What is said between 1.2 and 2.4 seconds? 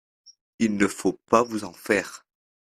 pas vous en faire.